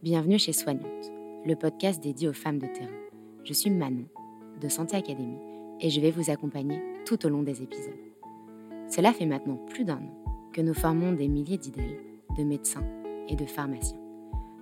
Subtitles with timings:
[0.00, 1.10] Bienvenue chez Soignante,
[1.44, 2.86] le podcast dédié aux femmes de terrain.
[3.42, 4.04] Je suis Manon,
[4.60, 5.40] de Santé Académie,
[5.80, 7.98] et je vais vous accompagner tout au long des épisodes.
[8.88, 11.98] Cela fait maintenant plus d'un an que nous formons des milliers d'idèles,
[12.38, 12.86] de médecins
[13.26, 13.98] et de pharmaciens.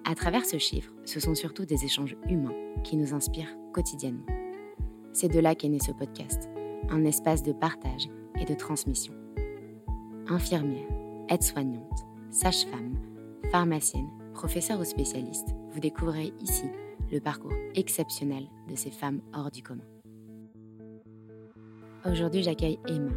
[0.06, 4.24] À travers ce chiffre, ce sont surtout des échanges humains qui nous inspirent quotidiennement.
[5.12, 6.48] C'est de là qu'est né ce podcast,
[6.88, 8.08] un espace de partage
[8.40, 9.12] et de transmission.
[10.28, 10.88] Infirmières,
[11.28, 12.96] aides-soignantes, sages-femmes,
[13.50, 16.66] pharmaciennes, professeurs ou spécialistes, vous découvrirez ici
[17.10, 19.86] le parcours exceptionnel de ces femmes hors du commun.
[22.04, 23.12] Aujourd'hui, j'accueille Emma.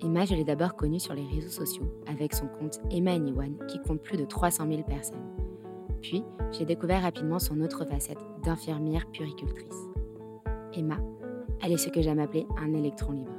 [0.00, 3.80] Emma, je l'ai d'abord connue sur les réseaux sociaux avec son compte Emma Anyone qui
[3.80, 5.26] compte plus de 300 000 personnes.
[6.00, 6.22] Puis,
[6.52, 9.88] j'ai découvert rapidement son autre facette d'infirmière puricultrice.
[10.72, 10.98] Emma,
[11.62, 13.32] elle est ce que j'aime appeler un électron libre.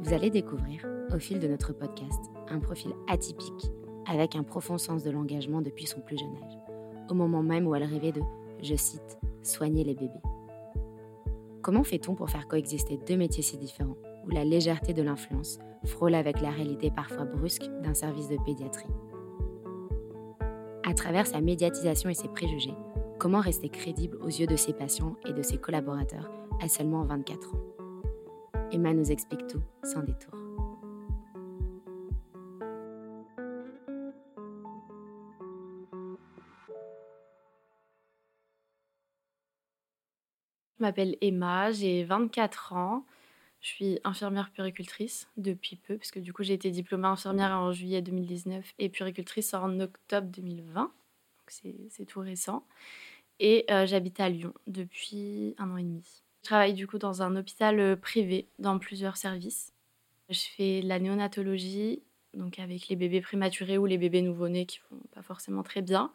[0.00, 3.70] Vous allez découvrir, au fil de notre podcast, un profil atypique
[4.08, 6.58] avec un profond sens de l'engagement depuis son plus jeune âge,
[7.10, 8.22] au moment même où elle rêvait de,
[8.62, 10.22] je cite, soigner les bébés.
[11.62, 16.14] Comment fait-on pour faire coexister deux métiers si différents, où la légèreté de l'influence frôle
[16.14, 18.88] avec la réalité parfois brusque d'un service de pédiatrie?
[20.84, 22.74] À travers sa médiatisation et ses préjugés,
[23.18, 26.30] comment rester crédible aux yeux de ses patients et de ses collaborateurs
[26.62, 27.58] à seulement 24 ans?
[28.72, 30.37] Emma nous explique tout sans détour.
[40.88, 43.04] M'appelle Emma, j'ai 24 ans.
[43.60, 47.72] Je suis infirmière puricultrice depuis peu, parce que du coup j'ai été diplômée infirmière en
[47.72, 50.82] juillet 2019 et puricultrice en octobre 2020.
[50.82, 50.92] Donc
[51.90, 52.64] c'est tout récent.
[53.38, 56.22] Et euh, j'habite à Lyon depuis un an et demi.
[56.42, 59.72] Je travaille du coup dans un hôpital euh, privé, dans plusieurs services.
[60.30, 62.02] Je fais la néonatologie,
[62.32, 66.12] donc avec les bébés prématurés ou les bébés nouveau-nés qui vont pas forcément très bien.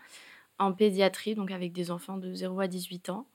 [0.57, 3.27] En pédiatrie, donc avec des enfants de 0 à 18 ans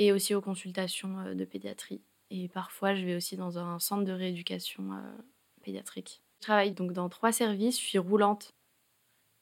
[0.00, 2.00] et aussi aux consultations euh, de pédiatrie.
[2.30, 5.22] Et parfois, je vais aussi dans un centre de rééducation euh,
[5.62, 6.22] pédiatrique.
[6.40, 8.54] Je travaille donc dans trois services, je suis roulante.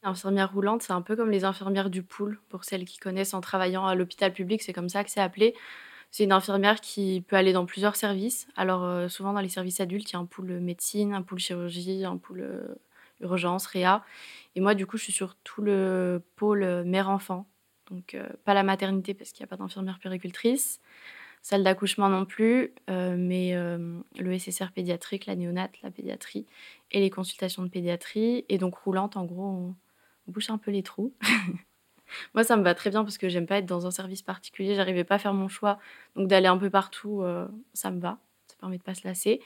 [0.02, 3.40] Infirmière roulante, c'est un peu comme les infirmières du pool, pour celles qui connaissent en
[3.40, 5.54] travaillant à l'hôpital public, c'est comme ça que c'est appelé.
[6.10, 8.48] C'est une infirmière qui peut aller dans plusieurs services.
[8.56, 11.38] Alors, euh, souvent dans les services adultes, il y a un pool médecine, un pool
[11.38, 12.78] chirurgie, un pool
[13.20, 14.02] urgence, réa.
[14.56, 17.46] Et moi, du coup, je suis sur tout le pôle mère-enfant.
[17.90, 20.80] Donc, euh, pas la maternité parce qu'il n'y a pas d'infirmière péricultrice,
[21.42, 26.46] salle d'accouchement non plus, euh, mais euh, le SSR pédiatrique, la néonate, la pédiatrie
[26.90, 28.44] et les consultations de pédiatrie.
[28.48, 29.74] Et donc, roulante, en gros, on,
[30.26, 31.14] bouche un peu les trous.
[32.34, 34.74] Moi, ça me va très bien parce que j'aime pas être dans un service particulier.
[34.74, 35.78] J'arrivais pas à faire mon choix.
[36.16, 37.22] Donc, d'aller un peu partout,
[37.74, 38.18] ça me va.
[38.46, 39.40] Ça permet de pas se lasser.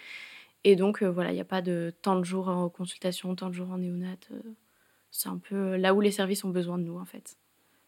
[0.64, 3.54] Et donc, voilà, il n'y a pas de temps de jour en consultation, temps de
[3.54, 4.28] jour en néonate.
[5.10, 7.36] c'est un peu là où les services ont besoin de nous, en fait.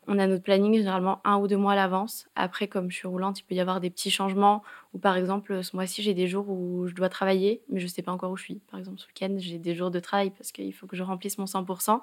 [0.07, 2.27] On a notre planning généralement un ou deux mois à l'avance.
[2.37, 4.63] Après, comme je suis roulante, il peut y avoir des petits changements.
[4.93, 7.91] Ou par exemple, ce mois-ci, j'ai des jours où je dois travailler, mais je ne
[7.91, 8.61] sais pas encore où je suis.
[8.71, 11.39] Par exemple, ce week-end, j'ai des jours de travail parce qu'il faut que je remplisse
[11.39, 12.01] mon 100%.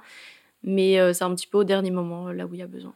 [0.63, 2.93] Mais euh, c'est un petit peu au dernier moment, là où il y a besoin.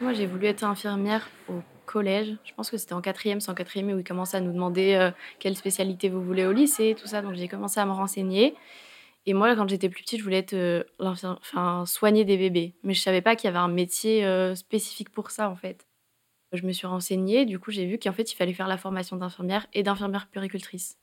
[0.00, 2.36] Moi, j'ai voulu être infirmière au collège.
[2.44, 4.94] Je pense que c'était en quatrième, c'est en quatrième où ils commencent à nous demander
[4.94, 7.20] euh, quelle spécialité vous voulez au lycée, tout ça.
[7.20, 8.54] Donc j'ai commencé à me renseigner.
[9.26, 12.74] Et moi, quand j'étais plus petite, je voulais être, euh, enfin, soigner des bébés.
[12.82, 15.86] Mais je savais pas qu'il y avait un métier euh, spécifique pour ça, en fait.
[16.52, 19.16] Je me suis renseignée, du coup, j'ai vu qu'en fait, il fallait faire la formation
[19.16, 20.98] d'infirmière et d'infirmière puricultrice.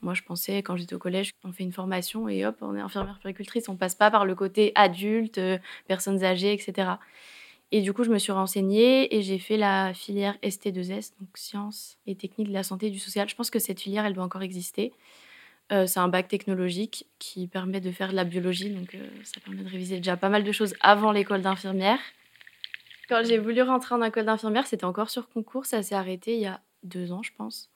[0.00, 2.80] Moi, je pensais, quand j'étais au collège, on fait une formation et hop, on est
[2.80, 3.68] infirmière puricultrice.
[3.68, 6.92] On passe pas par le côté adulte, euh, personnes âgées, etc.
[7.70, 11.98] Et du coup, je me suis renseignée et j'ai fait la filière ST2S, donc sciences
[12.06, 13.28] et techniques de la santé et du social.
[13.28, 14.92] Je pense que cette filière, elle doit encore exister.
[15.70, 19.38] Euh, c'est un bac technologique qui permet de faire de la biologie, donc euh, ça
[19.40, 21.98] permet de réviser déjà pas mal de choses avant l'école d'infirmière.
[23.08, 26.40] Quand j'ai voulu rentrer en école d'infirmière, c'était encore sur concours, ça s'est arrêté il
[26.40, 27.70] y a deux ans, je pense.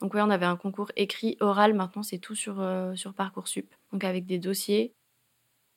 [0.00, 3.72] Donc oui, on avait un concours écrit, oral, maintenant c'est tout sur, euh, sur Parcoursup,
[3.92, 4.92] donc avec des dossiers.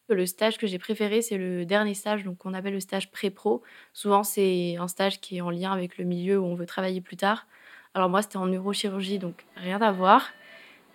[0.10, 3.64] Le stage que j'ai préféré, c'est le dernier stage, donc qu'on appelle le stage pré-pro.
[3.94, 7.00] Souvent, c'est un stage qui est en lien avec le milieu où on veut travailler
[7.00, 7.48] plus tard.
[7.94, 10.34] Alors moi, c'était en neurochirurgie, donc rien à voir.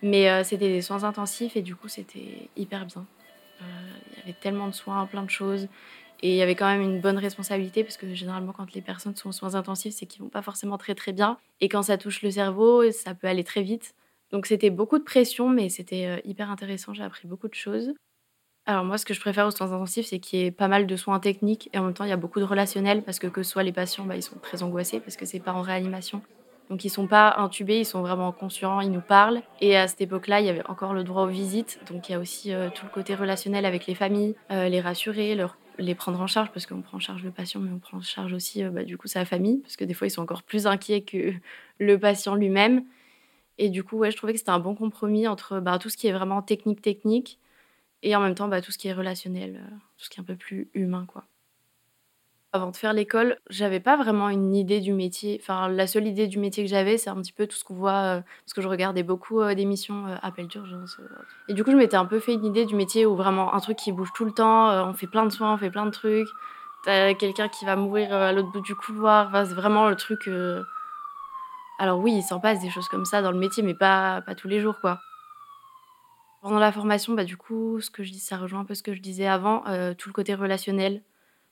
[0.01, 3.05] Mais euh, c'était des soins intensifs et du coup, c'était hyper bien.
[3.61, 3.65] Euh,
[4.11, 5.67] il y avait tellement de soins, plein de choses.
[6.21, 9.15] Et il y avait quand même une bonne responsabilité parce que généralement, quand les personnes
[9.15, 11.37] sont en soins intensifs, c'est qu'ils vont pas forcément très très bien.
[11.61, 13.93] Et quand ça touche le cerveau, ça peut aller très vite.
[14.31, 16.93] Donc c'était beaucoup de pression, mais c'était euh, hyper intéressant.
[16.93, 17.93] J'ai appris beaucoup de choses.
[18.65, 20.85] Alors moi, ce que je préfère aux soins intensifs, c'est qu'il y ait pas mal
[20.87, 23.27] de soins techniques et en même temps, il y a beaucoup de relationnels parce que
[23.27, 26.21] que soit les patients, bah, ils sont très angoissés parce que c'est pas en réanimation.
[26.69, 29.41] Donc ils sont pas intubés, ils sont vraiment conscients, ils nous parlent.
[29.59, 31.79] Et à cette époque-là, il y avait encore le droit aux visites.
[31.91, 34.79] Donc il y a aussi euh, tout le côté relationnel avec les familles, euh, les
[34.79, 35.35] rassurer,
[35.79, 38.01] les prendre en charge parce qu'on prend en charge le patient, mais on prend en
[38.01, 40.67] charge aussi bah, du coup sa famille parce que des fois ils sont encore plus
[40.67, 41.33] inquiets que
[41.79, 42.83] le patient lui-même.
[43.57, 45.97] Et du coup, ouais, je trouvais que c'était un bon compromis entre bah, tout ce
[45.97, 47.39] qui est vraiment technique technique
[48.03, 49.59] et en même temps bah, tout ce qui est relationnel,
[49.97, 51.25] tout ce qui est un peu plus humain quoi.
[52.51, 55.39] Avant de faire l'école, j'avais pas vraiment une idée du métier.
[55.39, 57.75] Enfin, la seule idée du métier que j'avais, c'est un petit peu tout ce qu'on
[57.75, 60.97] voit, euh, parce que je regardais beaucoup euh, d'émissions euh, appel d'urgence.
[61.47, 63.59] et du coup, je m'étais un peu fait une idée du métier où vraiment un
[63.59, 65.91] truc qui bouge tout le temps, on fait plein de soins, on fait plein de
[65.91, 66.27] trucs.
[66.85, 69.29] T'as quelqu'un qui va mourir à l'autre bout du couloir.
[69.45, 70.27] C'est vraiment le truc.
[71.77, 74.33] Alors oui, il s'en passe des choses comme ça dans le métier, mais pas, pas
[74.33, 74.99] tous les jours, quoi.
[76.41, 78.81] Pendant la formation, bah, du coup, ce que je dis, ça rejoint un peu ce
[78.81, 79.63] que je disais avant,
[79.99, 81.03] tout le côté relationnel.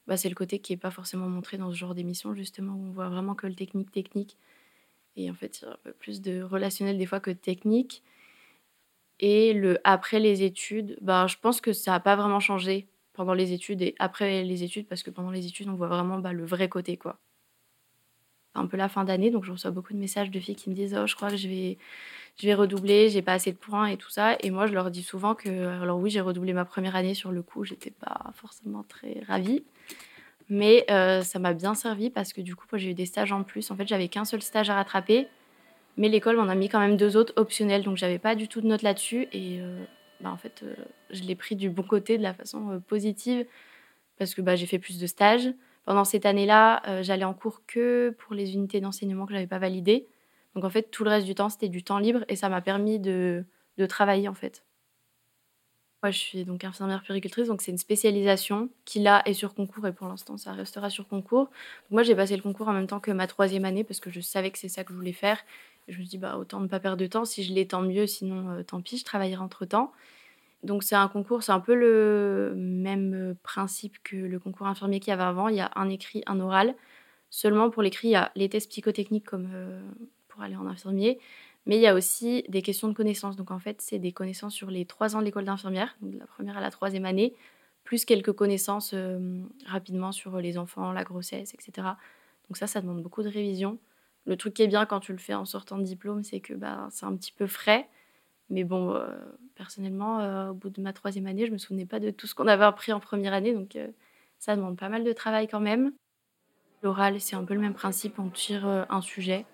[0.07, 2.87] Bah, c'est le côté qui est pas forcément montré dans ce genre d'émission, justement, où
[2.87, 4.37] on voit vraiment que le technique, technique.
[5.17, 7.37] Et en fait, il y a un peu plus de relationnel des fois que de
[7.37, 8.03] technique.
[9.19, 13.33] Et le après les études, bah, je pense que ça n'a pas vraiment changé pendant
[13.33, 16.33] les études et après les études, parce que pendant les études, on voit vraiment bah,
[16.33, 17.19] le vrai côté, quoi.
[18.57, 20.75] Un peu la fin d'année, donc je reçois beaucoup de messages de filles qui me
[20.75, 21.77] disent Oh, je crois que je vais,
[22.39, 24.37] je vais redoubler, j'ai pas assez de points et tout ça.
[24.41, 25.49] Et moi, je leur dis souvent que,
[25.81, 29.63] alors oui, j'ai redoublé ma première année sur le coup, j'étais pas forcément très ravie.
[30.49, 33.43] Mais euh, ça m'a bien servi parce que du coup, j'ai eu des stages en
[33.43, 33.69] plus.
[33.71, 35.27] En fait, j'avais qu'un seul stage à rattraper,
[35.97, 38.61] mais l'école m'en a mis quand même deux autres optionnels, donc j'avais pas du tout
[38.61, 39.27] de notes là-dessus.
[39.33, 39.83] Et euh,
[40.21, 40.73] bah, en fait, euh,
[41.09, 43.45] je l'ai pris du bon côté, de la façon positive,
[44.17, 45.49] parce que bah, j'ai fait plus de stages.
[45.87, 50.05] Pendant cette année-là, j'allais en cours que pour les unités d'enseignement que j'avais pas validées.
[50.53, 52.59] Donc en fait, tout le reste du temps, c'était du temps libre et ça m'a
[52.59, 53.45] permis de,
[53.77, 54.65] de travailler en fait.
[56.03, 59.87] Moi, je suis donc infirmière puricultrice, donc c'est une spécialisation qui là est sur concours
[59.87, 61.49] et pour l'instant ça restera sur concours.
[61.89, 64.19] Moi j'ai passé le concours en même temps que ma troisième année parce que je
[64.19, 65.39] savais que c'est ça que je voulais faire.
[65.87, 68.07] je me dis bah autant ne pas perdre de temps, si je l'ai tant mieux,
[68.07, 69.93] sinon euh, tant pis, je travaillerai entre temps.
[70.63, 75.11] Donc c'est un concours, c'est un peu le même principe que le concours infirmier qu'il
[75.11, 75.47] y avait avant.
[75.49, 76.75] Il y a un écrit, un oral.
[77.29, 79.81] Seulement pour l'écrit, il y a les tests psychotechniques comme euh,
[80.29, 81.19] pour aller en infirmier,
[81.65, 83.35] mais il y a aussi des questions de connaissances.
[83.35, 86.25] Donc en fait, c'est des connaissances sur les trois ans de l'école d'infirmière, de la
[86.25, 87.35] première à la troisième année,
[87.83, 91.87] plus quelques connaissances euh, rapidement sur les enfants, la grossesse, etc.
[92.49, 93.77] Donc ça, ça demande beaucoup de révision.
[94.25, 96.53] Le truc qui est bien quand tu le fais en sortant de diplôme, c'est que
[96.53, 97.87] bah, c'est un petit peu frais.
[98.49, 99.07] Mais bon, euh,
[99.57, 102.35] personnellement, euh, au bout de ma troisième année, je me souvenais pas de tout ce
[102.35, 103.53] qu'on avait appris en première année.
[103.53, 103.77] Donc
[104.39, 105.91] ça demande pas mal de travail quand même.
[106.83, 108.19] L'oral, c'est un peu le même principe.
[108.19, 109.45] On tire un sujet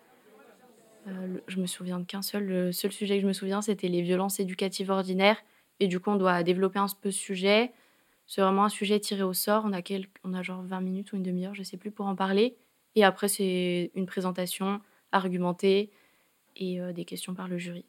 [1.08, 2.46] euh, je me souviens qu'un seul.
[2.46, 5.38] Le seul sujet que je me souviens, c'était les violences éducatives ordinaires.
[5.80, 7.72] Et du coup, on doit développer un peu ce sujet.
[8.26, 9.64] C'est vraiment un sujet tiré au sort.
[9.66, 9.82] On a,
[10.24, 12.56] on a genre 20 minutes ou une demi-heure, je sais plus, pour en parler.
[12.96, 15.92] Et après, c'est une présentation argumentée
[16.56, 17.86] et euh, des questions par le jury.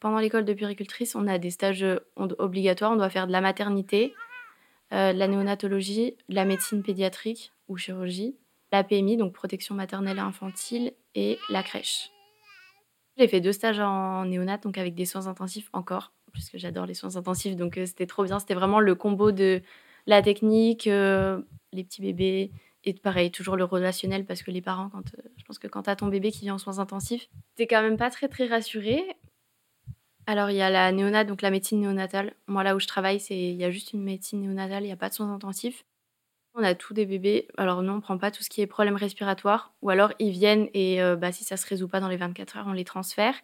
[0.00, 1.84] Pendant l'école de puricultrice, on a des stages
[2.16, 2.92] obligatoires.
[2.92, 4.14] On doit faire de la maternité,
[4.92, 8.36] euh, de la néonatologie, de la médecine pédiatrique ou chirurgie,
[8.72, 12.10] la PMI, donc protection maternelle et infantile, et la crèche.
[13.16, 16.94] J'ai fait deux stages en néonat, donc avec des soins intensifs encore, puisque j'adore les
[16.94, 18.38] soins intensifs, donc euh, c'était trop bien.
[18.38, 19.62] C'était vraiment le combo de
[20.06, 21.42] la technique, euh,
[21.72, 22.52] les petits bébés,
[22.84, 25.82] et pareil, toujours le relationnel, parce que les parents, quand, euh, je pense que quand
[25.82, 28.46] tu as ton bébé qui vient en soins intensifs, t'es quand même pas très très
[28.46, 29.04] rassuré.
[30.30, 32.34] Alors il y a la néonate, donc la médecine néonatale.
[32.46, 34.92] Moi là où je travaille, c'est il y a juste une médecine néonatale, il n'y
[34.92, 35.84] a pas de soins intensifs.
[36.54, 37.48] On a tous des bébés.
[37.56, 39.74] Alors nous, on prend pas tout ce qui est problème respiratoire.
[39.82, 42.58] Ou alors, ils viennent et euh, bah, si ça se résout pas dans les 24
[42.58, 43.34] heures, on les transfère.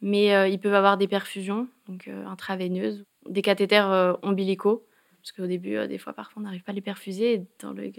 [0.00, 4.86] Mais euh, ils peuvent avoir des perfusions, donc euh, intraveineuses, des cathéters ombilicaux.
[5.20, 7.44] Parce qu'au début, des fois, parfois, on n'arrive pas à les perfuser.
[7.60, 7.92] dans le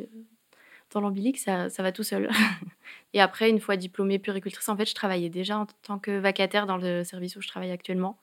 [0.91, 2.29] dans l'ombilic, ça, ça va tout seul.
[3.13, 6.65] et après, une fois diplômée puricultrice, en fait, je travaillais déjà en tant que vacataire
[6.65, 8.17] dans le service où je travaille actuellement.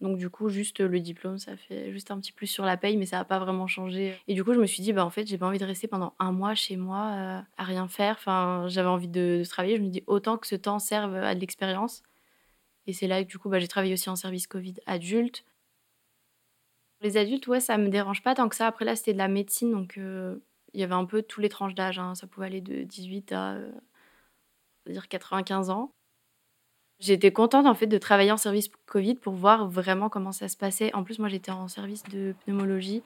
[0.00, 2.98] Donc du coup, juste le diplôme, ça fait juste un petit plus sur la paye,
[2.98, 4.14] mais ça n'a pas vraiment changé.
[4.28, 5.88] Et du coup, je me suis dit, bah en fait, j'ai pas envie de rester
[5.88, 8.16] pendant un mois chez moi euh, à rien faire.
[8.18, 9.76] Enfin, j'avais envie de, travailler.
[9.76, 12.02] Je me dis autant que ce temps serve à de l'expérience.
[12.86, 15.44] Et c'est là que du coup, bah, j'ai travaillé aussi en service Covid adulte.
[17.00, 18.66] Les adultes, ouais, ça me dérange pas tant que ça.
[18.66, 20.36] Après là, c'était de la médecine, donc euh,
[20.74, 21.98] il y avait un peu tous les tranches d'âge.
[21.98, 22.14] Hein.
[22.14, 23.70] Ça pouvait aller de 18 à euh,
[24.86, 25.90] dire 95 ans.
[26.98, 30.56] J'étais contente en fait de travailler en service Covid pour voir vraiment comment ça se
[30.56, 30.94] passait.
[30.94, 33.02] En plus, moi j'étais en service de pneumologie.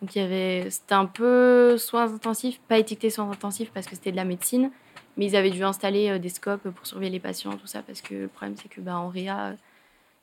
[0.00, 4.16] Donc avait c'était un peu soins intensifs, pas étiqueté soins intensifs parce que c'était de
[4.16, 4.70] la médecine,
[5.16, 8.02] mais ils avaient dû installer euh, des scopes pour surveiller les patients tout ça parce
[8.02, 9.54] que le problème c'est que bah en réa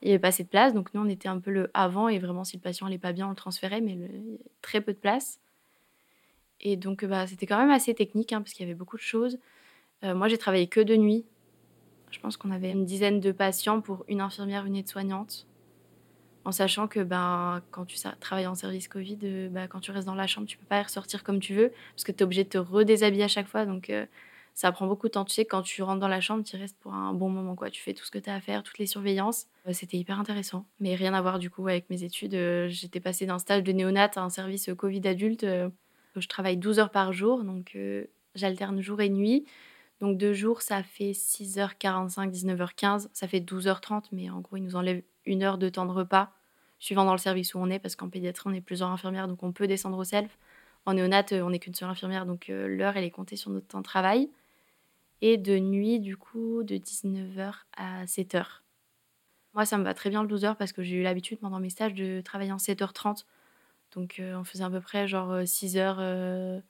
[0.02, 0.74] il n'y avait pas assez de place.
[0.74, 3.14] Donc nous on était un peu le avant et vraiment si le patient n'allait pas
[3.14, 5.40] bien on le transférait mais avait très peu de place.
[6.62, 9.02] Et donc bah c'était quand même assez technique hein, parce qu'il y avait beaucoup de
[9.02, 9.38] choses.
[10.04, 11.26] Euh, moi j'ai travaillé que de nuit
[12.14, 15.48] je pense qu'on avait une dizaine de patients pour une infirmière, une aide-soignante.
[16.46, 20.06] en sachant que ben, quand tu travailles en service Covid, euh, bah, quand tu restes
[20.08, 22.44] dans la chambre, tu peux pas ressortir comme tu veux parce que tu es obligé
[22.44, 23.66] de te redéshabiller à chaque fois.
[23.66, 24.06] Donc, euh,
[24.54, 25.26] ça prend beaucoup de temps.
[25.26, 27.56] Tu sais, quand tu rentres dans la chambre, tu restes pour un bon moment.
[27.56, 27.70] quoi.
[27.70, 29.48] Tu fais tout ce que tu as à faire, toutes les surveillances.
[29.68, 30.66] Euh, c'était hyper intéressant.
[30.80, 32.38] Mais rien à voir du coup avec mes études.
[32.68, 35.46] J'étais passée d'un stage de néonat à un service Covid adulte.
[36.22, 37.78] Je travaille 12 heures par jour, donc
[38.36, 39.46] j'alterne jour et nuit.
[40.04, 43.08] Donc deux jours, ça fait 6h45, 19h15.
[43.14, 46.32] Ça fait 12h30, mais en gros, ils nous enlèvent une heure de temps de repas,
[46.80, 49.44] suivant dans le service où on est, parce qu'en pédiatrie, on est plusieurs infirmières, donc
[49.44, 50.38] on peut descendre au self.
[50.86, 53.52] En néonat, euh, on n'est qu'une seule infirmière, donc euh, l'heure, elle est comptée sur
[53.52, 54.30] notre temps de travail.
[55.22, 58.46] Et de nuit, du coup, de 19h à 7h.
[59.54, 61.70] Moi, ça me va très bien le 12h parce que j'ai eu l'habitude pendant mes
[61.70, 63.24] stages de travailler en 7h30.
[63.96, 66.62] Donc, on faisait à peu près genre 6h,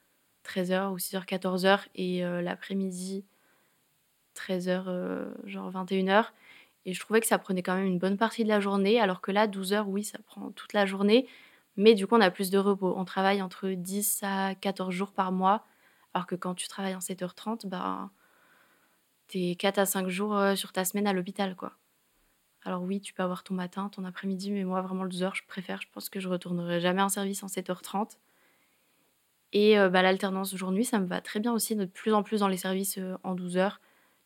[0.45, 1.87] 13h ou 6h, 14h.
[1.95, 3.25] Et l'après-midi,
[4.35, 6.25] 13h, genre 21h.
[6.85, 9.21] Et je trouvais que ça prenait quand même une bonne partie de la journée, alors
[9.21, 11.27] que là, 12 heures, oui, ça prend toute la journée.
[11.77, 12.93] Mais du coup, on a plus de repos.
[12.97, 15.65] On travaille entre 10 à 14 jours par mois,
[16.13, 18.09] alors que quand tu travailles en 7h30, bah,
[19.27, 21.73] t'es 4 à 5 jours sur ta semaine à l'hôpital, quoi.
[22.65, 25.35] Alors oui, tu peux avoir ton matin, ton après-midi, mais moi, vraiment, le 12 heures,
[25.35, 25.81] je préfère.
[25.81, 28.19] Je pense que je retournerai jamais en service en 7h30.
[29.53, 32.39] Et euh, bah, l'alternance jour-nuit, ça me va très bien aussi, de plus en plus
[32.39, 33.79] dans les services euh, en 12 heures.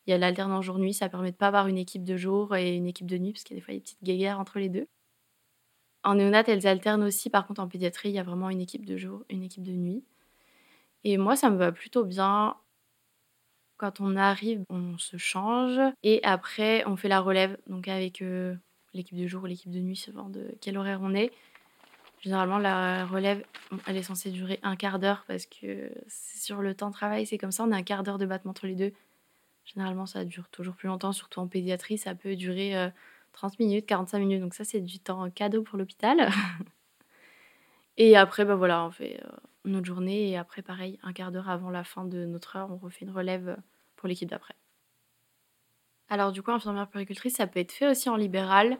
[0.06, 2.74] Il y a l'alternance jour-nuit, ça permet de pas avoir une équipe de jour et
[2.74, 4.68] une équipe de nuit, parce qu'il y a des fois des petites guéguerres entre les
[4.70, 4.88] deux.
[6.02, 7.30] En néonat, elles alternent aussi.
[7.30, 9.72] Par contre, en pédiatrie, il y a vraiment une équipe de jour, une équipe de
[9.72, 10.04] nuit.
[11.04, 12.56] Et moi, ça me va plutôt bien.
[13.78, 17.56] Quand on arrive, on se change et après, on fait la relève.
[17.68, 18.54] Donc avec euh,
[18.92, 21.30] l'équipe de jour ou l'équipe de nuit, selon de quel horaire on est.
[22.20, 23.44] Généralement, la relève,
[23.86, 27.38] elle est censée durer un quart d'heure parce que sur le temps de travail, c'est
[27.38, 27.62] comme ça.
[27.62, 28.92] On a un quart d'heure de battement entre les deux.
[29.64, 32.90] Généralement, ça dure toujours plus longtemps, surtout en pédiatrie, ça peut durer
[33.32, 34.40] 30 euh, minutes, 45 minutes.
[34.40, 36.30] Donc ça, c'est du temps cadeau pour l'hôpital.
[37.96, 39.28] et après, bah voilà, on fait euh,
[39.68, 40.30] notre journée.
[40.30, 43.10] Et après, pareil, un quart d'heure avant la fin de notre heure, on refait une
[43.10, 43.56] relève euh,
[43.96, 44.54] pour l'équipe d'après.
[46.08, 48.78] Alors du coup, infirmière puricultrice, ça peut être fait aussi en libéral.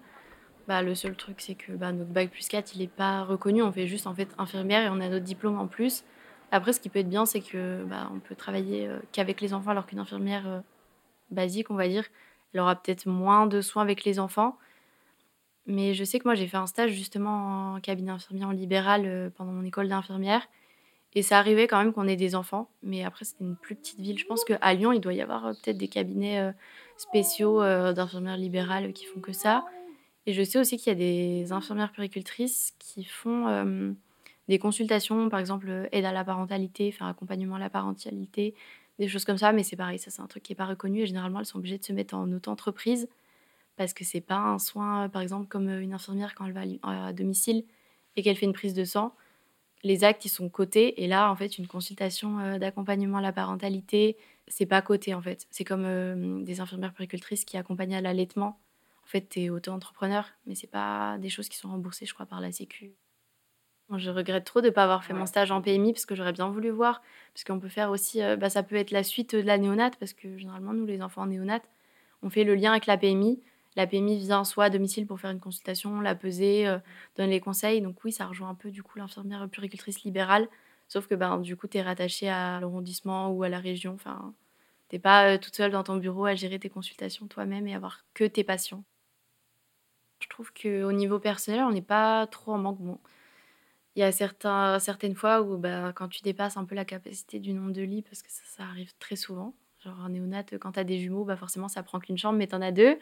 [0.66, 3.62] Bah, le seul truc, c'est que bah, notre bac plus 4, il n'est pas reconnu.
[3.62, 6.04] On fait juste en fait infirmière et on a notre diplôme en plus.
[6.50, 9.70] Après, ce qui peut être bien, c'est que bah, on peut travailler qu'avec les enfants,
[9.70, 10.62] alors qu'une infirmière
[11.30, 12.04] basique, on va dire.
[12.52, 14.58] Elle aura peut-être moins de soins avec les enfants.
[15.66, 19.02] Mais je sais que moi, j'ai fait un stage justement en cabinet infirmier en libéral
[19.04, 20.48] euh, pendant mon école d'infirmière.
[21.14, 22.70] Et ça arrivait quand même qu'on ait des enfants.
[22.82, 24.18] Mais après, c'était une plus petite ville.
[24.18, 26.52] Je pense qu'à Lyon, il doit y avoir euh, peut-être des cabinets euh,
[26.96, 27.62] spéciaux
[27.92, 29.64] d'infirmières libérales qui font que ça.
[30.26, 33.94] Et je sais aussi qu'il y a des infirmières puricultrices qui font
[34.48, 38.54] des consultations, par exemple aide à la parentalité, faire accompagnement à la parentalité,
[38.98, 39.52] des choses comme ça.
[39.52, 41.58] Mais c'est pareil, ça c'est un truc qui n'est pas reconnu et généralement elles sont
[41.58, 43.08] obligées de se mettre en auto-entreprise
[43.78, 46.52] parce que c'est pas un soin, euh, par exemple, comme euh, une infirmière quand elle
[46.52, 47.64] va à domicile
[48.16, 49.14] et qu'elle fait une prise de sang.
[49.84, 51.02] Les actes, ils sont cotés.
[51.02, 54.16] Et là, en fait, une consultation euh, d'accompagnement à la parentalité,
[54.48, 55.46] c'est pas coté, en fait.
[55.50, 58.58] C'est comme des infirmières puricultrices qui accompagnent à l'allaitement.
[59.04, 62.26] En fait, tu es auto-entrepreneur, mais c'est pas des choses qui sont remboursées, je crois,
[62.26, 62.92] par la Sécu.
[63.96, 66.34] Je regrette trop de ne pas avoir fait mon stage en PMI parce que j'aurais
[66.34, 67.00] bien voulu voir.
[67.32, 69.96] Parce qu'on peut faire aussi, euh, bah, ça peut être la suite de la néonate
[69.96, 71.62] parce que généralement, nous, les enfants en néonate,
[72.22, 73.40] on fait le lien avec la PMI.
[73.78, 76.78] La PMI vient soit à domicile pour faire une consultation, la peser, euh,
[77.16, 77.80] donner les conseils.
[77.80, 80.48] Donc oui, ça rejoint un peu du coup l'infirmière puricultrice libérale.
[80.88, 83.94] Sauf que ben, du coup, tu es rattaché à l'arrondissement ou à la région.
[83.94, 84.34] Enfin,
[84.88, 88.04] tu pas euh, toute seule dans ton bureau à gérer tes consultations toi-même et avoir
[88.14, 88.82] que tes patients.
[90.20, 92.80] Je trouve qu'au niveau personnel, on n'est pas trop en manque.
[92.80, 92.98] Bon,
[93.94, 97.52] il y a certaines fois où bah, quand tu dépasses un peu la capacité du
[97.52, 99.54] nombre de lits, parce que ça, arrive très souvent,
[99.84, 102.48] genre en néonat, quand tu as des jumeaux, bah forcément ça prend qu'une chambre, mais
[102.48, 102.98] tu en as deux,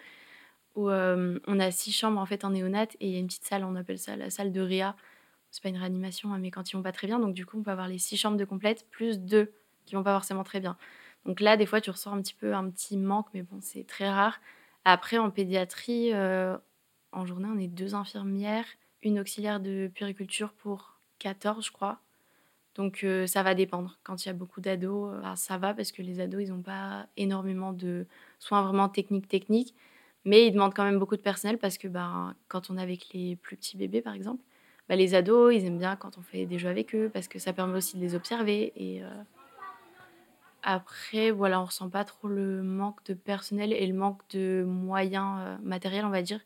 [0.77, 3.45] où on a six chambres en fait en néonat, et il y a une petite
[3.45, 4.95] salle, on appelle ça la salle de réa.
[5.51, 7.59] C'est pas une réanimation, hein, mais quand ils vont pas très bien, donc du coup
[7.59, 9.53] on peut avoir les six chambres de complète, plus deux
[9.87, 10.77] qui vont pas forcément très bien.
[11.25, 13.87] Donc là, des fois, tu ressens un petit peu un petit manque, mais bon, c'est
[13.87, 14.41] très rare.
[14.85, 16.57] Après, en pédiatrie, euh,
[17.13, 18.67] en journée, on est deux infirmières
[19.07, 22.01] une auxiliaire de puriculture pour 14, je crois.
[22.75, 23.99] Donc euh, ça va dépendre.
[24.03, 26.51] Quand il y a beaucoup d'ados, euh, bah, ça va parce que les ados, ils
[26.51, 28.07] n'ont pas énormément de
[28.39, 29.75] soins vraiment techniques techniques,
[30.27, 33.15] mais ils demandent quand même beaucoup de personnel parce que bah, quand on est avec
[33.15, 34.43] les plus petits bébés, par exemple,
[34.89, 37.39] bah, les ados, ils aiment bien quand on fait des jeux avec eux parce que
[37.39, 38.73] ça permet aussi de les observer.
[38.75, 39.09] Et euh,
[40.65, 45.61] après, voilà, on ressent pas trop le manque de personnel et le manque de moyens
[45.63, 46.41] matériels, on va dire.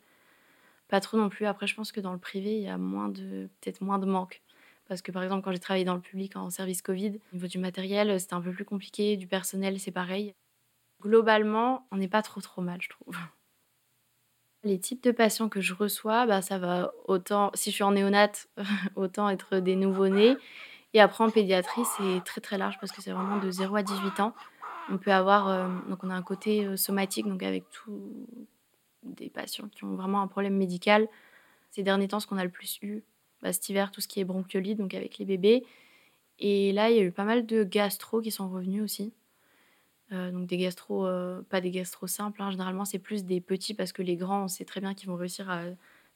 [0.89, 1.47] Pas trop non plus.
[1.47, 4.43] Après, je pense que dans le privé, il y a peut-être moins de manque.
[4.89, 7.47] Parce que par exemple, quand j'ai travaillé dans le public en service Covid, au niveau
[7.47, 9.17] du matériel, c'était un peu plus compliqué.
[9.17, 10.35] Du personnel, c'est pareil.
[11.01, 13.17] Globalement, on n'est pas trop trop mal, je trouve.
[14.63, 17.93] Les types de patients que je reçois, bah, ça va autant si je suis en
[17.93, 18.49] néonate,
[18.97, 20.39] autant être des nouveau-nés
[20.95, 23.83] et après en pédiatrie, c'est très, très large parce que c'est vraiment de 0 à
[23.83, 24.35] 18 ans.
[24.89, 28.27] On peut avoir, hem, donc on a un côté, heu, somatique, donc avec tous
[29.05, 31.09] des patients qui ont vraiment un problème médical.
[31.71, 33.05] Ces derniers temps, ce qu'on a le plus eu,
[33.43, 35.65] bah, cet hiver, tout ce qui est bronchiolite, donc avec les bébés
[36.41, 39.13] et là, il y a eu pas mal de gastro qui sont revenus aussi.
[40.13, 43.75] Heu, donc des gastro, heu, pas des gastro simples, hein, généralement, c'est plus des petits
[43.75, 45.63] parce que les grands, on sait très bien qu'ils vont réussir à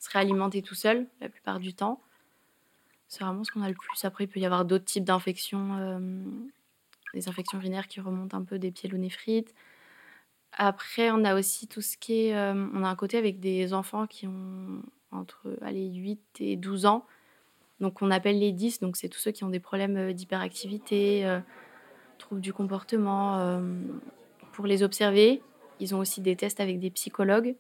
[0.01, 2.01] se réalimenter tout seuls, la plupart du temps.
[3.09, 4.05] C'est vraiment ce qu'on a le plus.
[4.05, 6.49] Après, il peut y avoir d'autres types d'infections, hem,
[7.15, 9.55] des infections urinaires qui remontent un peu des pyélonéphrite.
[10.53, 14.07] Après, on a aussi tout ce qui est, on a un côté avec des enfants
[14.07, 17.07] qui ont entre, allez, 8 et 12 ans,
[17.81, 21.25] donc on appelle les 10, donc c'est tous ceux qui ont des problèmes, d'hyperactivité,
[22.19, 24.01] troubles du comportement, hem,
[24.53, 25.43] pour les observer,
[25.81, 27.57] ils ont aussi des tests avec des psychologues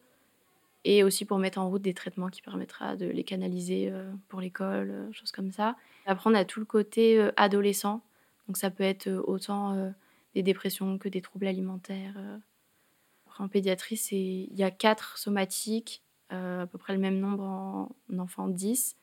[0.85, 4.41] et aussi pour mettre en route des traitements qui permettra de les canaliser, heu, pour
[4.41, 5.77] l'école, heu, choses comme ça.
[6.07, 8.03] Après on a tout le côté, adolescent,
[8.49, 9.93] donc ça peut être, autant,
[10.35, 12.15] des dépressions que des troubles alimentaires,
[13.39, 18.49] en pédiatrie, il y a 4 somatiques, à peu près le même nombre en enfants,
[18.49, 18.97] 10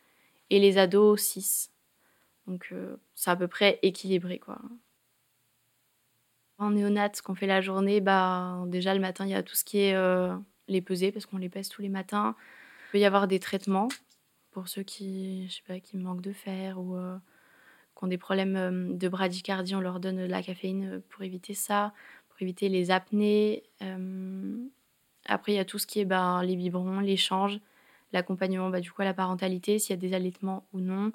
[0.52, 1.72] et les ados, 6.
[2.48, 2.74] Donc
[3.16, 4.60] c'est à peu près équilibré, quoi.
[6.62, 9.56] En néonate, ce qu'on fait la journée, bah, déjà le matin, il y a tout
[9.56, 10.30] ce qui est, heu,
[10.68, 12.36] les pesées parce qu'on les pèse tous les matins.
[12.90, 13.88] Il peut y avoir des traitements
[14.52, 17.20] pour ceux qui, je sais pas, qui manquent de fer ou heu,
[17.98, 21.54] qui ont des problèmes, hem, de bradycardie, on leur donne de la caféine, pour éviter
[21.56, 21.94] ça,
[22.30, 23.64] pour éviter les apnées.
[25.26, 27.60] Après il y a tout ce qui est, ben, les biberons, l'échange,
[28.14, 31.12] l'accompagnement, bah, du coup la parentalité, s'il y a des allaitements ou non.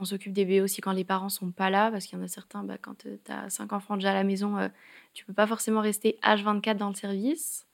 [0.00, 2.24] On s'occupe des bébés aussi quand les parents sont pas là, parce qu'il y en
[2.24, 4.68] a certains, bah, quand, heu, tu as 5 enfants déjà à la maison, heu,
[5.12, 7.66] tu peux pas forcément rester H24 dans le service.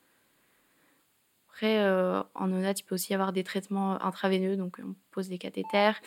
[1.48, 5.28] Après, heu, en néonate, il peut aussi y avoir des traitements intraveineux, donc on pose
[5.28, 6.00] des cathéters.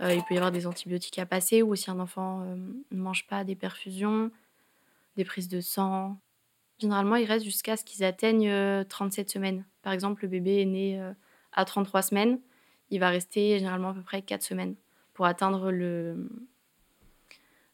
[0.00, 3.44] Il peut y avoir des antibiotiques à passer ou si un enfant, ne mange pas,
[3.44, 4.30] des perfusions,
[5.16, 6.18] des prises de sang.
[6.78, 9.64] Généralement, ils restent jusqu'à ce qu'ils atteignent, heu, 37 semaines.
[9.82, 11.12] Par exemple, le bébé est né,
[11.52, 12.38] à 33 semaines,
[12.90, 14.74] il va rester généralement à peu près 4 semaines
[15.16, 16.28] pour atteindre le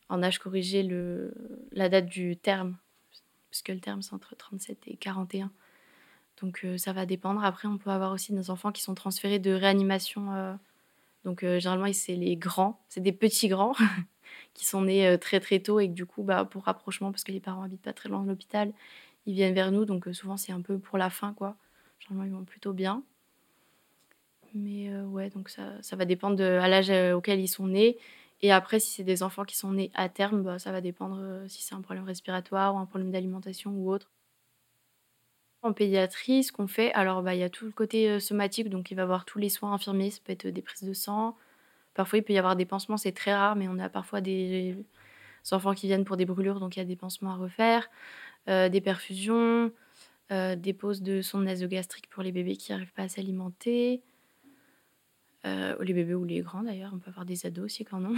[0.08, 1.34] en âge corrigé, le
[1.72, 2.76] la date du terme,
[3.50, 5.50] puisque le terme, c'est entre 37 et 41.
[6.40, 7.44] Donc heu, ça va dépendre.
[7.44, 10.54] Après, on peut avoir aussi des enfants qui sont transférés de réanimation, heu,
[11.24, 13.74] donc heu, généralement, c'est les grands, c'est des petits grands
[14.54, 17.24] qui sont nés, heu, très, très tôt et que du coup, bah, pour rapprochement, parce
[17.24, 18.72] que les parents habitent pas très loin de l'hôpital,
[19.26, 21.56] ils viennent vers nous, donc souvent, c'est un peu pour la fin, quoi.
[21.98, 23.02] Généralement, ils vont plutôt bien.
[24.54, 27.66] Mais heu, ouais, donc ça ça va dépendre de à l'âge, heu, auquel ils sont
[27.66, 27.96] nés
[28.42, 31.16] et après si c'est des enfants qui sont nés à terme, bah, ça va dépendre,
[31.20, 34.10] heu, si c'est un problème respiratoire ou un problème d'alimentation ou autre.
[35.62, 38.90] En pédiatrie, ce qu'on fait alors, bah, il y a tout le côté, somatique, donc
[38.90, 41.36] il va y avoir tous les soins infirmiers, ça peut être, des prises de sang.
[41.94, 44.76] Parfois, il peut y avoir des pansements, c'est très rare, mais on a parfois des
[45.52, 47.90] enfants qui viennent pour des brûlures, donc il y a des pansements à refaire,
[48.48, 49.72] des perfusions,
[50.30, 54.02] des poses de sonde nasogastrique pour les bébés qui arrivent pas à s'alimenter.
[55.46, 58.04] Heu, les bébés ou les grands d'ailleurs, on peut avoir des ados aussi qui en
[58.04, 58.14] ont.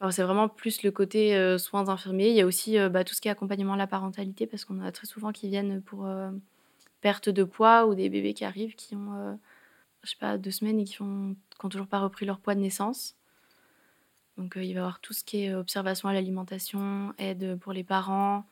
[0.00, 2.28] Alors c'est vraiment plus le côté, heu, soins infirmiers.
[2.30, 4.64] Il y a aussi, heu, bah, tout ce qui est accompagnement à la parentalité parce
[4.64, 6.30] qu'on a très souvent qui viennent pour, heu,
[7.02, 9.38] perte de poids ou des bébés qui arrivent qui ont,
[10.04, 12.54] je sais pas 2 semaines et qui ont qui ont toujours pas repris leur poids
[12.56, 13.14] de naissance.
[14.36, 17.84] Donc, il va y avoir tout ce qui est observation à l'alimentation, aide, pour les
[17.84, 18.44] parents.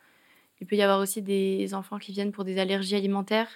[0.61, 3.49] Il peut y avoir aussi des enfants qui viennent pour des allergies alimentaires.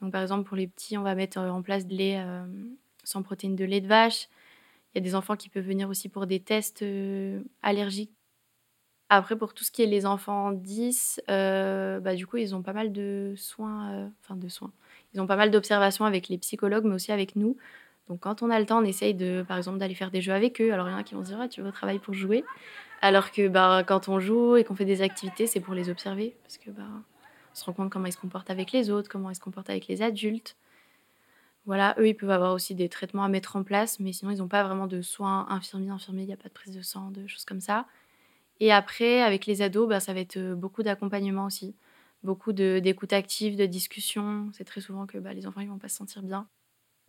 [0.00, 2.24] Donc par exemple pour les petits, on va mettre, en place de lait,
[3.04, 4.28] sans protéines de lait de vache.
[4.94, 8.12] Il y a des enfants qui peuvent venir aussi pour des tests, heu, allergiques.
[9.10, 12.62] Après pour tout ce qui est les enfants 10, heu, bah, du coup, ils ont
[12.62, 14.72] pas mal de soins, enfin de soins.
[15.14, 17.56] Ils ont pas mal d'observations avec les psychologues, mais aussi avec nous.
[18.08, 20.32] Donc quand on a le temps, on essaye de par exemple, d'aller faire des jeux
[20.32, 20.72] avec eux.
[20.72, 22.14] Alors il y en a qui vont se dire: «Ouais, tu vas au travail pour
[22.14, 22.44] jouer».
[23.02, 26.36] Alors que, bah, quand on joue et qu'on fait des activités, c'est pour les observer
[26.42, 29.30] parce que, bah, on se rend compte comment ils se comportent avec les autres, comment
[29.30, 30.56] ils se comportent avec les adultes.
[31.66, 34.42] Voilà, eux, ils peuvent avoir aussi des traitements à mettre en place, mais sinon ils
[34.42, 37.10] ont pas vraiment de soins infirmiers infirmiers, il y a pas de prise de sang,
[37.12, 37.86] de choses comme ça.
[38.60, 41.74] Et après avec les ados, bah, ça va être, heu, beaucoup d'accompagnement aussi.
[42.24, 44.50] Beaucoup d'écoute active, de discussion.
[44.54, 46.48] C'est très souvent que, bah, les enfants, ils vont pas se sentir bien.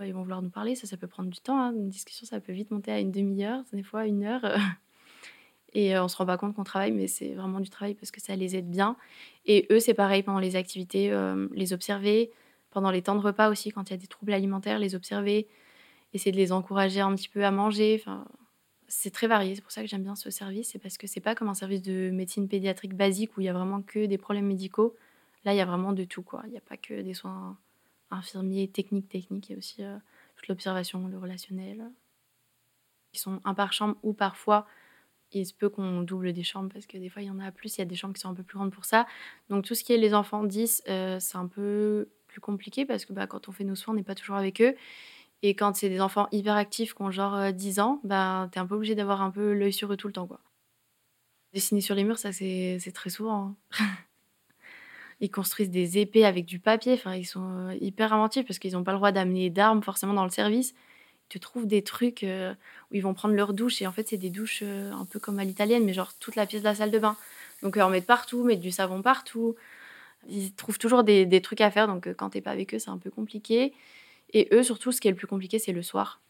[0.03, 1.73] Ils vont vouloir nous parler, ça, ça peut prendre du temps, hein.
[1.75, 4.55] Une discussion, ça peut vite monter à une 1/2 heure, des fois 1 heure, heu
[5.73, 8.11] et heu, on se rend pas compte qu'on travaille, mais c'est vraiment du travail parce
[8.11, 8.95] que ça les aide bien
[9.45, 12.31] et eux, c'est pareil pendant les activités, hem, les observer.
[12.73, 15.47] Pendant les temps de repas aussi, quand il y a des troubles alimentaires, les observer,
[16.11, 18.25] essayer de les encourager un petit peu à manger, enfin,
[18.87, 19.53] c'est très varié.
[19.53, 21.53] C'est pour ça que j'aime bien ce service, c'est parce que c'est pas comme un
[21.53, 24.95] service de médecine pédiatrique basique où il y a vraiment que des problèmes médicaux.
[25.45, 26.41] Là, il y a vraiment de tout, quoi.
[26.47, 27.59] Il y a pas que des soins
[28.09, 29.83] infirmier technique, technique, il y a aussi
[30.35, 31.91] toute l'observation, le relationnel.
[33.13, 34.65] Ils sont un par chambre ou parfois
[35.31, 37.51] il se peut qu'on double des chambres parce que des fois il y en a
[37.51, 39.07] plus, il y a des chambres qui sont un peu plus grandes pour ça.
[39.49, 43.13] Donc tout ce qui est les enfants 10, c'est un peu plus compliqué parce que
[43.13, 44.75] bah, quand on fait nos soins, on n'est pas toujours avec eux.
[45.41, 48.61] Et quand c'est des enfants hyper actifs qui ont genre 10 ans, bah, tu es
[48.61, 50.27] un peu obligé d'avoir un peu l'œil sur eux tout le temps.
[50.27, 50.39] Quoi.
[51.53, 53.55] Dessiner sur les murs, ça c'est très souvent.
[53.79, 53.85] Hein.
[55.19, 56.93] ils construisent des épées avec du papier.
[56.93, 60.25] Enfin, ils sont hyper inventifs parce qu'ils n'ont pas le droit d'amener d'armes forcément dans
[60.25, 60.73] le service
[61.33, 62.53] tu trouves des trucs euh,
[62.91, 65.19] où ils vont prendre leur douche et en fait c'est des douches euh, un peu
[65.19, 67.15] comme à l'italienne mais genre toute la pièce de la salle de bain
[67.63, 69.55] donc euh, en mettre partout mettre du savon partout
[70.29, 72.97] ils trouvent toujours des, trucs à faire donc quand t'es pas avec eux c'est un
[72.97, 73.73] peu compliqué.
[74.33, 76.21] Et eux surtout ce qui est le plus compliqué c'est le soir.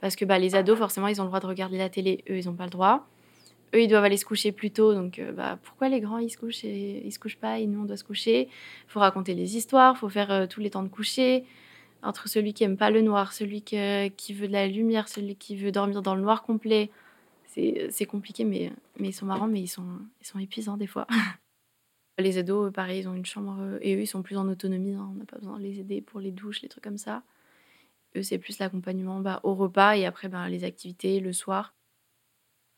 [0.00, 2.24] Parce que bah, les ados forcément ils ont le droit de regarder la télé.
[2.30, 3.06] Eux ils ont pas le droit.
[3.74, 6.36] Eux ils doivent aller se coucher plus tôt donc bah, pourquoi les grands ils se
[6.36, 8.48] couchent et ils se couchent pas et nous on doit se coucher?
[8.86, 11.44] Faut raconter les histoires faut faire tous les temps de coucher
[12.02, 15.56] entre celui qui aime pas le noir, celui qui veut de la lumière, celui qui
[15.56, 16.90] veut dormir dans le noir complet.
[17.46, 19.86] C'est compliqué, mais, mais ils sont marrants, mais ils sont,
[20.20, 21.06] ils sont épuisants des fois.
[22.18, 24.94] les ados, pareil, ils ont une chambre euh, et eux, ils sont plus en autonomie.
[24.94, 25.08] Hein.
[25.10, 27.22] on n'a pas besoin de les aider pour les douches, les trucs comme ça.
[28.16, 31.74] Eux, c'est plus l'accompagnement bah, au repas et après bah, les activités le soir.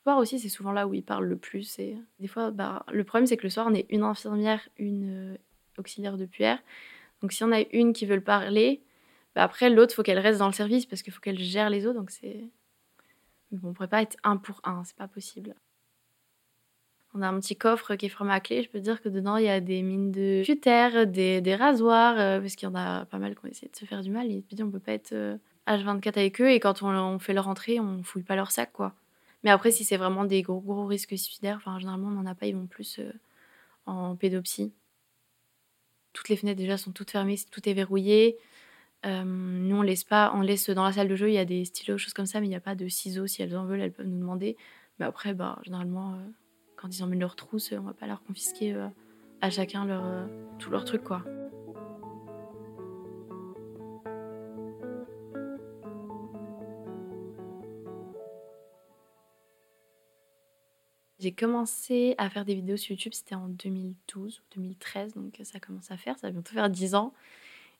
[0.05, 1.79] Le soir aussi, c'est souvent là où ils parlent le plus.
[1.79, 5.33] Et des fois, bah, le problème, c'est que le soir, on est une infirmière, une
[5.33, 5.37] euh,
[5.77, 6.59] auxiliaire de puère.
[7.21, 8.81] Donc, si on a une qui veut le parler,
[9.35, 11.99] après, l'autre, faut qu'elle reste dans le service parce qu'il faut qu'elle gère les autres.
[11.99, 12.49] Donc, c'est.
[13.51, 15.55] Bon, on pourrait pas être un pour un, c'est pas possible.
[17.17, 18.61] On a un petit coffre qui est fermé à clé.
[18.61, 22.19] Je peux dire que dedans, il y a des mines de cutter, des, des rasoirs,
[22.19, 24.11] euh, parce qu'il y en a pas mal qui ont essayé de se faire du
[24.11, 24.29] mal.
[24.29, 25.13] Et puis, on peut pas être
[25.65, 26.51] H24 euh, avec eux.
[26.51, 28.93] Et quand on, fait leur entrée, on fouille pas leur sac, quoi.
[29.45, 32.47] Mais après, si c'est vraiment des gros, risques suicidaires, enfin, généralement, on n'en a pas.
[32.47, 33.13] Ils vont plus euh,
[33.85, 34.73] en pédopsie.
[36.11, 38.37] Toutes les fenêtres, déjà, sont toutes fermées, tout est verrouillé.
[39.05, 41.45] Euh, nous, on laisse pas, on laisse dans la salle de jeu, il y a
[41.45, 43.25] des stylos, choses comme ça, mais il n'y a pas de ciseaux.
[43.25, 44.57] Si elles en veulent, elles peuvent nous demander.
[44.99, 46.19] Mais après, bah, généralement,
[46.75, 48.87] quand ils emmènent leur trousse, on va pas leur confisquer euh,
[49.41, 50.03] à chacun leur,
[50.59, 51.23] tout leur truc, quoi.
[61.25, 65.59] J'ai commencé à faire des vidéos sur YouTube, c'était en 2012 ou 2013, donc ça
[65.59, 67.13] commence à faire, ça va bientôt faire 10 ans.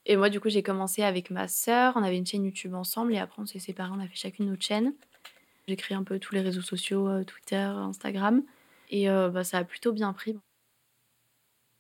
[0.07, 1.93] Et moi, du coup, j'ai commencé avec ma sœur.
[1.95, 3.91] On avait une chaîne YouTube ensemble et après, on s'est séparés.
[3.93, 4.93] On a fait chacune notre chaîne.
[5.67, 8.43] J'ai créé un peu tous les réseaux sociaux, euh, Twitter, Instagram.
[8.89, 10.37] Et bah, ça a plutôt bien pris.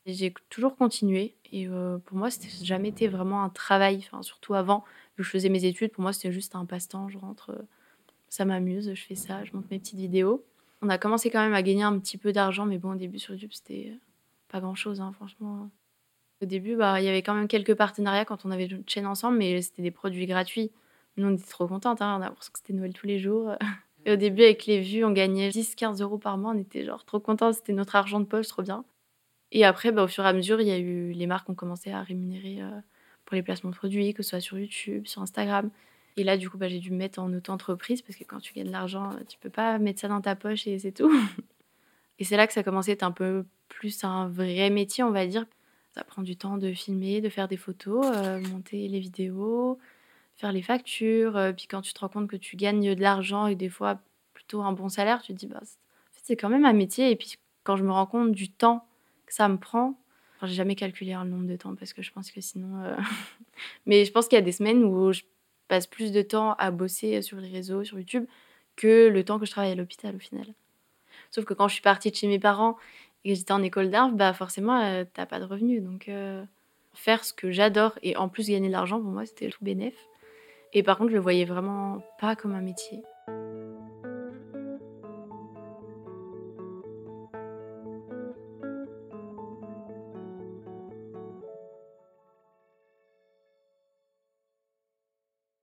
[0.05, 1.35] J'ai toujours continué.
[1.51, 1.67] Et
[2.05, 3.97] pour moi, c'était jamais été vraiment un travail.
[3.97, 4.83] Enfin, surtout avant,
[5.17, 7.09] vu je faisais mes études, pour moi, c'était juste un passe-temps.
[7.09, 7.55] Je rentre,
[8.29, 10.43] ça m'amuse, je fais ça, je monte mes petites vidéos.
[10.81, 13.19] On a commencé quand même à gagner un petit peu d'argent, mais bon, au début
[13.19, 13.97] sur YouTube, c'était
[14.49, 15.69] pas grand-chose, hein, franchement.
[16.41, 19.07] Au début, bah, il y avait quand même quelques partenariats quand on avait une chaîne
[19.07, 20.71] ensemble, mais c'était des produits gratuits.
[21.17, 22.01] Nous, on était trop contentes.
[22.01, 23.55] Hein, on a l'impression que c'était Noël tous les jours.
[24.05, 26.53] Et au début, avec les vues, on gagnait 10-15 euros par mois.
[26.55, 27.51] On était genre trop contents.
[27.51, 28.85] C'était notre argent de poche, trop bien.
[29.51, 31.55] Et après, bah, au fur et à mesure, il y a eu les marques ont
[31.55, 32.69] commencé à rémunérer euh,
[33.25, 35.71] pour les placements de produits, que ce soit sur YouTube, sur Instagram.
[36.17, 38.53] Et là, du coup, bah, j'ai dû me mettre en auto-entreprise parce que quand tu
[38.53, 41.11] gagnes de l'argent, tu peux pas mettre ça dans ta poche et c'est tout.
[42.19, 45.11] et c'est là que ça commençait à être un peu plus un vrai métier, on
[45.11, 45.45] va dire.
[45.93, 49.79] Ça prend du temps de filmer, de faire des photos, euh, monter les vidéos,
[50.35, 51.37] faire les factures.
[51.37, 53.99] Euh, puis quand tu te rends compte que tu gagnes de l'argent et des fois
[54.33, 55.61] plutôt un bon salaire, tu te dis, bah,
[56.23, 57.11] c'est quand même un métier.
[57.11, 58.87] Et puis quand je me rends compte du temps
[59.25, 59.97] que ça me prend,
[60.43, 62.83] j'ai jamais calculé le nombre de temps parce que je pense que sinon.
[62.83, 62.95] Euh,
[63.85, 65.21] mais je pense qu'il y a des semaines où je
[65.67, 68.25] passe plus de temps à bosser sur les réseaux, sur YouTube,
[68.75, 70.53] que le temps que je travaille à l'hôpital au final.
[71.31, 72.77] Sauf que quand je suis partie de chez mes parents
[73.23, 75.81] et que j'étais en école d'art, bah forcément, euh, t'as pas de revenus.
[75.81, 76.43] Donc, euh,
[76.93, 79.95] faire ce que j'adore et en plus gagner de l'argent, pour moi, c'était tout bénéf.
[80.77, 83.01] Et par contre, je le voyais vraiment pas comme un métier.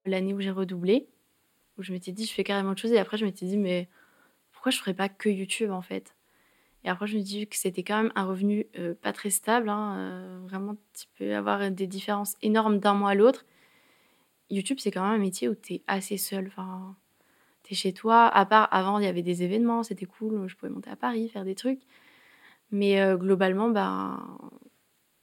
[0.06, 1.10] L'année où j'ai redoublé,
[1.76, 3.90] où je m'étais dit, je fais carrément autre chose, et après, je m'étais dit, mais
[4.50, 6.16] pourquoi je ferais pas que YouTube en fait?
[6.84, 9.68] Et après, je me dis que c'était quand même un revenu euh, pas très stable.
[9.68, 13.44] Hein, euh, vraiment, tu peux avoir des différences énormes d'un mois à l'autre.
[14.52, 16.46] YouTube, c'est quand même un métier où tu es assez seul.
[16.48, 16.94] Enfin,
[17.64, 18.26] tu es chez toi.
[18.26, 20.46] À part, avant, il y avait des événements, c'était cool.
[20.46, 21.80] Je pouvais monter à Paris, faire des trucs.
[22.70, 24.38] Mais euh, globalement, ben,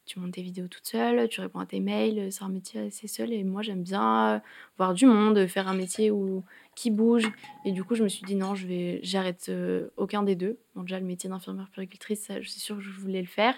[0.05, 3.07] tu montes tes vidéos toute seule, tu réponds à tes mails, c'est un métier assez
[3.07, 3.31] seul.
[3.31, 4.39] Et moi, j'aime bien euh,
[4.77, 6.43] voir du monde, faire un métier où,
[6.75, 7.31] qui bouge.
[7.65, 10.57] Et du coup, je me suis dit non, je vais, j'arrête euh, aucun des deux.
[10.73, 13.55] Bon, déjà, le métier d'infirmière puricultrice, ça, je suis sûre que je voulais le faire.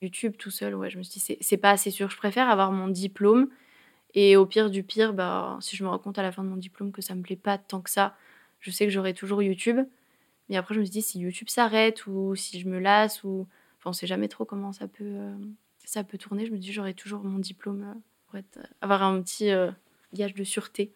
[0.00, 2.10] YouTube tout seul, ouais, je me suis dit, c'est, c'est pas assez sûr.
[2.10, 3.48] Je préfère avoir mon diplôme
[4.14, 6.48] Et au pire du pire, bah, si je me rends compte à la fin de
[6.48, 8.16] mon diplôme que ça me plaît pas tant que ça,
[8.60, 9.80] je sais que j'aurai toujours YouTube.
[10.48, 13.46] Mais après, je me dis si YouTube s'arrête ou si je me lasse ou.
[13.78, 15.34] Enfin, on sait jamais trop comment ça peut, euh,
[15.84, 16.46] ça peut tourner.
[16.46, 17.94] Je me dis j'aurai toujours mon diplôme euh,
[18.26, 19.50] pour être, avoir un petit
[20.12, 20.92] gage de sûreté.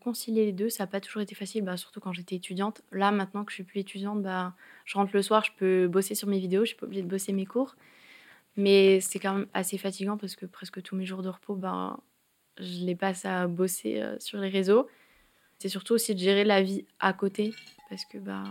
[0.00, 2.82] Concilier les deux, ça n'a pas toujours été facile, bah, surtout quand j'étais étudiante.
[2.92, 6.14] Là, maintenant que je suis plus étudiante, bah, je rentre le soir, je peux bosser
[6.14, 7.74] sur mes vidéos, je suis pas obligée de bosser mes cours.
[8.58, 11.96] Mais c'est quand même assez fatigant parce que presque tous mes jours de repos, ben,
[12.58, 14.88] je les passe à bosser euh, sur les réseaux.
[15.60, 17.54] C'est surtout aussi de gérer la vie à côté
[17.88, 18.44] parce que ben,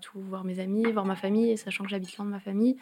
[0.00, 2.76] tout voir mes amis, voir ma famille, sachant que j'habite loin de ma famille.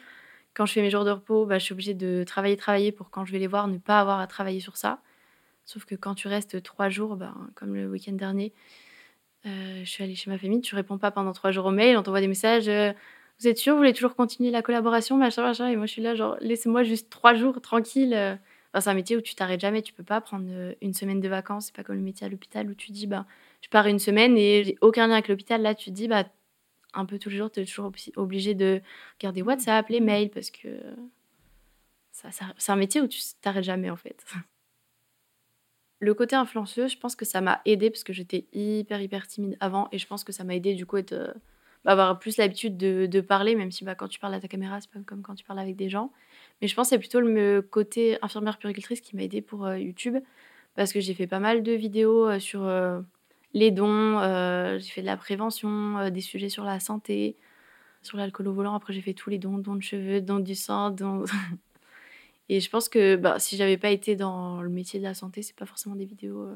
[0.53, 3.09] Quand je fais mes jours de repos, ben, je suis obligée de travailler, travailler pour
[3.09, 5.01] quand je vais les voir, ne pas avoir à travailler sur ça.
[5.65, 8.53] Sauf que quand tu restes trois jours, ben, comme le week-end dernier,
[9.47, 11.97] euh, je suis allée chez ma famille, tu réponds pas pendant trois jours au mail,
[11.97, 12.69] on t'envoie des messages.
[12.69, 12.93] Euh,
[13.43, 15.69] vous êtes sûr, vous voulez toujours continuer la collaboration, machin, machin?
[15.69, 18.15] Et moi, je suis là, genre, laissez-moi juste trois jours tranquille.
[18.15, 18.37] Euh.
[18.73, 21.21] Enfin, c'est un métier où tu t'arrêtes jamais, tu peux pas prendre euh, une semaine
[21.21, 21.67] de vacances.
[21.67, 23.27] C'est pas comme le métier à l'hôpital où tu dis, bah,
[23.61, 25.61] je pars une semaine et j'ai aucun lien avec l'hôpital.
[25.61, 26.25] Là, tu te dis, bah,
[26.95, 28.81] un peu tous les jours, tu es toujours obligé de
[29.19, 30.69] regarder WhatsApp, les mails, parce que
[32.13, 34.25] c'est un métier où tu t'arrêtes jamais, en fait.
[35.99, 39.57] Le côté influenceuse, je pense que ça m'a aidé parce que j'étais hyper, hyper timide
[39.61, 41.33] avant et je pense que ça m'a aidé du coup être euh,
[41.85, 44.91] avoir plus l'habitude de, parler, même si bah, quand tu parles à ta caméra, c'est
[44.91, 46.13] pas comme quand tu parles avec des gens.
[46.61, 49.79] Mais je pense que c'est plutôt le côté infirmière puricultrice qui m'a aidé pour euh,
[49.79, 50.17] YouTube,
[50.77, 53.01] parce que j'ai fait pas mal de vidéos euh, sur euh,
[53.55, 54.19] les dons,
[54.79, 57.37] j'ai fait de la prévention, des sujets sur la santé,
[58.03, 58.75] sur l'alcool au volant.
[58.75, 61.25] Après, j'ai fait tous les dons, dons de cheveux, dons du sang, dons...
[62.49, 65.43] Et je pense que bah, si j'avais pas été dans le métier de la santé,
[65.43, 66.49] c'est pas forcément des vidéos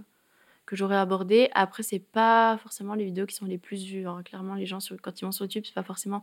[0.66, 1.48] que j'aurais abordé.
[1.54, 4.06] Après, c'est pas forcément les vidéos qui sont les plus vues.
[4.06, 4.22] Hein.
[4.24, 6.22] Clairement, les gens, sur, quand ils vont sur YouTube, c'est pas forcément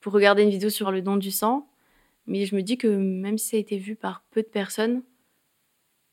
[0.00, 1.68] pour regarder une vidéo sur le don du sang.
[2.26, 5.02] Mais je me dis que même si ça a été vu par peu de personnes,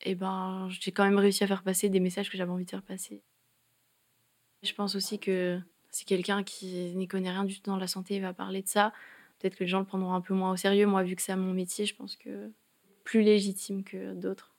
[0.02, 2.70] eh ben, j'ai quand même réussi à faire passer des messages que j'avais envie de
[2.70, 3.22] faire passer.
[4.62, 8.20] Je pense aussi que si quelqu'un qui n'y connaît rien du tout dans la santé
[8.20, 8.92] va parler de ça,
[9.38, 10.86] peut-être que les gens le prendront un peu moins au sérieux.
[10.86, 12.50] Moi, vu que c'est mon métier, je pense que
[13.04, 14.54] plus légitime que d'autres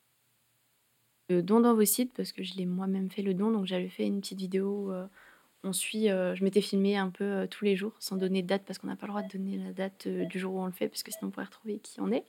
[1.30, 3.52] le don dans vos sites parce que je l'ai moi-même fait le don.
[3.52, 5.06] Donc j'avais fait une petite vidéo où euh,
[5.63, 8.48] on suit, euh, je m'étais filmé un peu euh, tous les jours sans donner de
[8.48, 10.65] date parce qu'on n'a pas le droit de donner la date du jour où on
[10.65, 12.26] le fait parce que sinon on pourrait retrouver qui on est.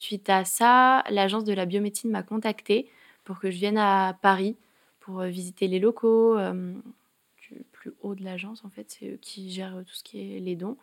[0.00, 2.88] Suite à ça, l'agence de la biomédecine m'a contacté
[3.24, 4.56] pour que je vienne à Paris
[5.00, 6.38] pour visiter les locaux.
[6.38, 10.40] du plus haut de l'agence en fait, c'est eux qui gèrent tout ce qui est
[10.40, 10.76] les dons.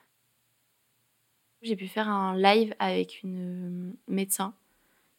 [1.61, 4.53] J'ai pu faire un live avec une médecin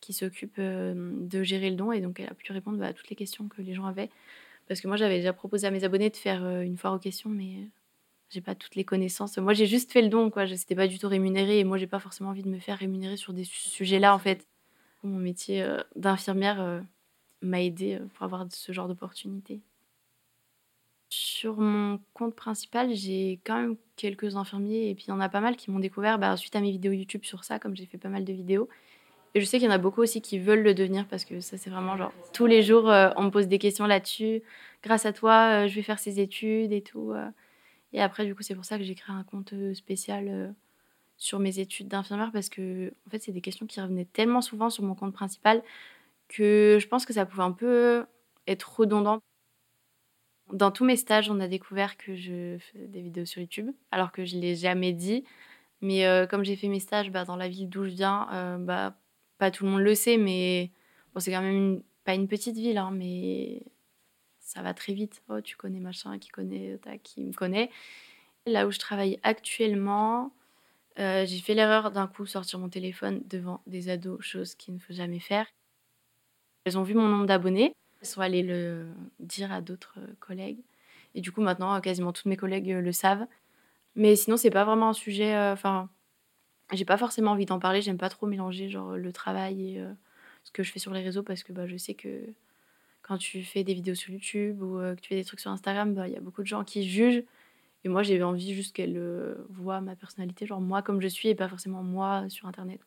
[0.01, 3.11] qui s'occupe de gérer le don et donc elle a pu répondre bah, à toutes
[3.11, 4.11] les questions que les gens avaient.
[4.69, 7.31] Parce que moi j'avais déjà proposé à mes abonnés de faire une foire aux questions,
[7.31, 7.69] mais
[8.31, 9.39] j'ai pas toutes les connaissances.
[9.39, 10.47] Moi j'ai juste fait le don, quoi.
[10.47, 12.79] Je n'étais pas du tout rémunérée et moi j'ai pas forcément envie de me faire
[12.79, 14.47] rémunérer sur des sujets-là en fait.
[15.03, 16.83] Mon métier d'infirmière
[17.43, 19.61] m'a aidé pour avoir ce genre d'opportunité.
[21.09, 25.29] Sur mon compte principal, j'ai quand même quelques infirmiers et puis il y en a
[25.29, 27.87] pas mal qui m'ont découvert bah, suite à mes vidéos YouTube sur ça, comme j'ai
[27.87, 28.69] fait pas mal de vidéos.
[29.37, 31.41] Et je sais qu'il y en a beaucoup aussi qui veulent le devenir parce que
[31.43, 34.43] ça, c'est vraiment genre tous les jours, euh, on me pose des questions là-dessus.
[34.83, 37.13] Grâce à toi, euh, je vais faire ces études et tout.
[37.13, 37.29] Euh.
[37.93, 40.55] Et après, du coup, c'est pour ça que j'ai créé un compte spécial
[41.19, 44.71] sur mes études d'infirmière parce que, en fait, c'est des questions qui revenaient tellement souvent
[44.71, 45.63] sur mon compte principal
[46.29, 48.07] que je pense que ça pouvait un peu
[48.47, 49.21] être redondant.
[50.51, 54.13] Dans tous mes stages, on a découvert que je fais des vidéos sur YouTube, alors
[54.13, 55.25] que je ne l'ai jamais dit.
[55.83, 58.97] Mais comme j'ai fait mes stages bah, dans la ville d'où je viens, bah,
[59.39, 60.71] pas tout le monde le sait, mais
[61.15, 63.63] bon, c'est quand même pas une petite ville, hein, mais
[64.41, 65.23] ça va très vite.
[65.29, 67.71] Oh, tu connais machin, qui connaît, qui me connaît.
[68.47, 70.33] Là où je travaille actuellement,
[70.99, 74.79] euh, j'ai fait l'erreur d'un coup sortir mon téléphone devant des ados, chose qu'il ne
[74.79, 75.47] faut jamais faire.
[76.65, 78.87] Elles ont vu mon nombre d'abonnés, elles sont allées le
[79.21, 80.61] dire à d'autres collègues.
[81.15, 83.27] Et du coup, maintenant, quasiment tous mes collègues le savent.
[83.95, 85.35] Mais sinon, c'est pas vraiment un sujet.
[85.35, 85.57] Euh,
[86.73, 89.93] j'ai pas forcément envie d'en parler, j'aime pas trop mélanger genre le travail et euh,
[90.43, 92.23] ce que je fais sur les réseaux parce que bah, je sais que
[93.03, 95.51] quand tu fais des vidéos sur YouTube ou euh, que tu fais des trucs sur
[95.51, 97.23] Instagram, bah, il y a beaucoup de gens qui jugent.
[97.85, 101.29] Et moi, j'ai envie juste qu'elles euh, voient ma personnalité, genre moi comme je suis
[101.29, 102.81] et pas forcément moi sur Internet.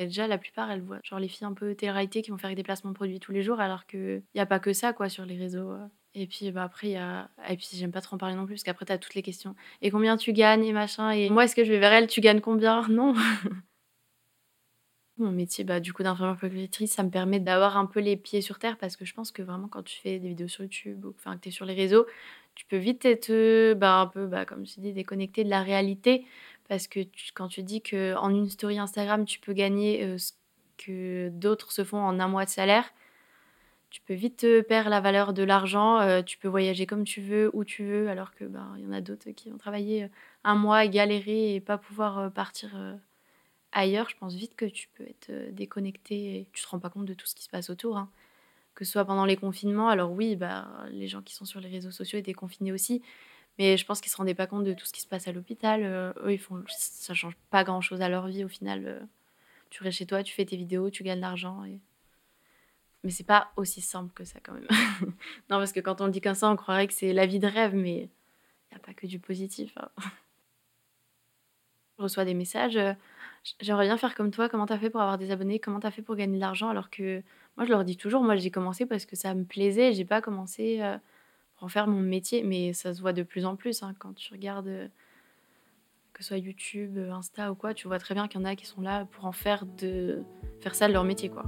[0.00, 2.54] Et déjà, la plupart, elles voient genre les filles un peu télé qui vont faire
[2.54, 5.10] des placements de produits tous les jours, alors qu'il n'y a pas que ça, quoi,
[5.10, 5.74] sur les réseaux.
[6.14, 7.28] Et puis bah, après, il y a.
[7.50, 9.20] Et puis j'aime pas trop en parler non plus, parce qu'après, tu as toutes les
[9.20, 9.54] questions.
[9.82, 11.10] Et combien tu gagnes et machin.
[11.10, 12.80] Et moi, est-ce que je vais vers elle Tu gagnes combien?
[12.88, 13.14] Non.
[15.18, 18.40] Mon métier, bah, du coup, d'infirmière puéricultrice, ça me permet d'avoir un peu les pieds
[18.40, 21.04] sur terre, parce que je pense que vraiment, quand tu fais des vidéos sur YouTube
[21.04, 22.06] ou que tu es sur les réseaux,
[22.54, 26.24] tu peux vite être bah, un peu, bah, comme je dis, déconnecté de la réalité.
[26.70, 27.00] Parce que
[27.34, 30.16] quand tu dis qu'en une story Instagram, tu peux gagner
[30.78, 32.94] que d'autres se font en un mois de salaire,
[33.90, 35.98] tu peux vite perdre la valeur de l'argent.
[35.98, 38.92] Euh, tu peux voyager comme tu veux, où tu veux, alors que ben, y en
[38.92, 40.10] a d'autres qui ont travaillé
[40.44, 42.70] un mois, galérer et pas pouvoir partir
[43.72, 44.08] ailleurs.
[44.08, 47.14] Je pense vite que tu peux être déconnecté et tu te rends pas compte de
[47.14, 47.96] tout ce qui se passe autour.
[47.96, 48.08] Hein.
[48.76, 51.68] Que ce soit pendant les confinements, alors oui, bah, les gens qui sont sur les
[51.68, 53.02] réseaux sociaux étaient confinés aussi,
[53.60, 55.32] mais je pense qu'ils se rendaient pas compte de tout ce qui se passe à
[55.32, 55.84] l'hôpital.
[55.84, 59.06] eux, ils font, ça change pas grand chose à leur vie au final.
[59.70, 61.78] tu restes chez toi, tu fais tes vidéos, tu gagnes de l'argent et
[63.02, 64.66] mais c'est pas aussi simple que ça quand même.
[65.50, 67.46] non, parce que quand on dit comme ça, on croirait que c'est la vie de
[67.46, 67.96] rêve, mais
[68.70, 69.72] il n'y a pas que du positif.
[69.76, 69.88] Hein.
[71.98, 72.76] Je reçois des messages.
[72.76, 72.92] Euh,
[73.60, 74.48] j'aimerais bien faire comme toi.
[74.48, 76.90] Comment t'as fait pour avoir des abonnés Comment t'as fait pour gagner de l'argent Alors
[76.90, 77.22] que
[77.56, 79.92] moi, je leur dis toujours, moi, j'ai commencé parce que ça me plaisait.
[79.92, 80.98] J'ai pas commencé euh,
[81.60, 82.42] pour en faire mon métier.
[82.42, 84.88] Mais ça se voit de plus en plus hein, quand tu regardes, euh,
[86.14, 87.74] que ce soit YouTube, Insta ou quoi.
[87.74, 90.22] Tu vois très bien qu'il y en a qui sont là pour en faire de
[90.60, 91.44] faire ça leur métier, quoi.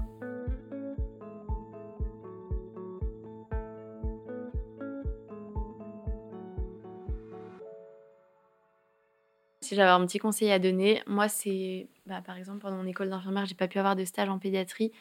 [9.61, 13.09] Si j'avais un petit conseil à donner, moi, c'est bah, par exemple pendant mon école
[13.09, 14.93] d'infirmière, j'ai pas pu avoir de stage en pédiatrie.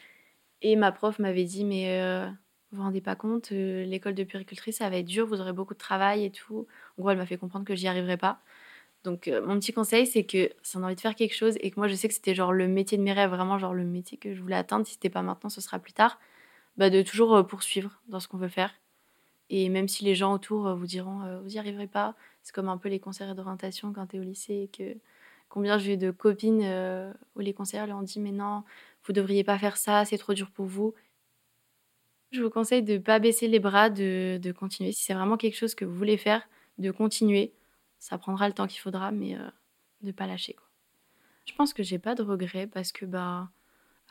[0.61, 2.29] Et ma prof m'avait dit Mais euh,
[2.71, 5.53] vous vous rendez pas compte, euh, l'école de puricultrice, ça va être dur, vous aurez
[5.53, 6.67] beaucoup de travail et tout.
[6.97, 8.41] En gros, elle m'a fait comprendre que j'y arriverais pas.
[9.03, 11.57] Donc, euh, mon petit conseil, c'est que si on a envie de faire quelque chose
[11.61, 13.73] et que moi, je sais que c'était genre le métier de mes rêves, vraiment genre
[13.73, 16.19] le métier que je voulais atteindre, si c'était pas maintenant, ce sera plus tard,
[16.77, 18.73] bah, de toujours poursuivre dans ce qu'on veut faire.
[19.49, 22.77] Et même si les gens autour vous diront Vous y arriverez pas, c'est comme un
[22.77, 24.97] peu les conseillers d'orientation quand tu es au lycée et que
[25.51, 28.63] combien j'ai eu de copines euh, où les conseillers leur ont dit mais non,
[29.05, 30.95] vous devriez pas faire ça, c'est trop dur pour vous.
[32.31, 34.91] Je vous conseille de ne pas baisser les bras, de, de continuer.
[34.91, 36.41] Si c'est vraiment quelque chose que vous voulez faire,
[36.77, 37.53] de continuer.
[37.99, 39.47] Ça prendra le temps qu'il faudra, mais euh,
[40.01, 40.53] de ne pas lâcher.
[40.53, 40.67] Quoi.
[41.45, 43.49] Je pense que j'ai pas de regrets parce que bah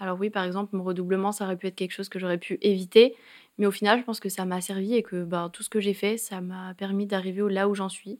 [0.00, 2.58] alors oui, par exemple, mon redoublement, ça aurait pu être quelque chose que j'aurais pu
[2.62, 3.14] éviter,
[3.58, 5.78] mais au final, je pense que ça m'a servi et que bah, tout ce que
[5.78, 8.18] j'ai fait, ça m'a permis d'arriver là où j'en suis.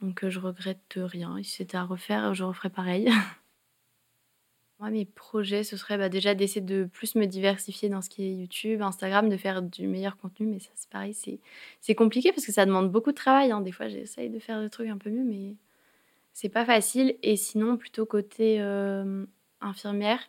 [0.00, 1.36] Donc euh, je regrette rien.
[1.42, 3.10] si c'était à refaire, je referais pareil.
[4.80, 8.22] Moi, mes projets, ce serait bah, déjà d'essayer de plus me diversifier dans ce qui
[8.22, 10.46] est YouTube, Instagram, de faire du meilleur contenu.
[10.46, 11.16] Mais ça, c'est pareil,
[11.80, 13.50] c'est compliqué parce que ça demande beaucoup de travail.
[13.50, 13.60] Hein.
[13.60, 15.56] Des fois, j'essaye de faire des trucs un peu mieux, mais
[16.32, 17.16] c'est pas facile.
[17.24, 19.26] Et sinon, plutôt côté euh,
[19.60, 20.20] infirmière,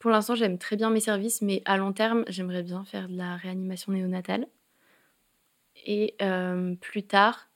[0.00, 3.16] pour l'instant, j'aime très bien mes services, mais à long terme, j'aimerais bien faire de
[3.16, 4.48] la réanimation néonatale.
[5.86, 7.48] Et euh, plus tard,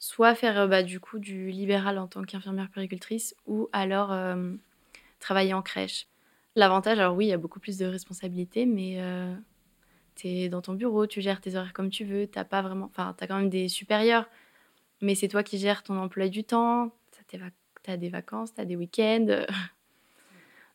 [0.00, 4.12] soit faire euh, bah, du coup du libéral en tant qu'infirmière péricultrice, ou alors
[5.18, 6.06] travailler en crèche.
[6.56, 9.00] L'avantage, alors oui, il y a beaucoup plus de responsabilités, mais
[10.16, 12.86] tu es dans ton bureau, tu gères tes horaires comme tu veux, t'as pas vraiment,
[12.86, 14.28] enfin, as quand même des supérieurs,
[15.00, 16.92] mais c'est toi qui gères ton emploi du temps,
[17.28, 19.44] tu as des vacances, tu as des week-ends.